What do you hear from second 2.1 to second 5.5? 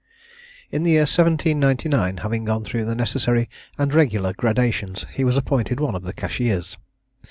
having gone through the necessary and regular gradations, he was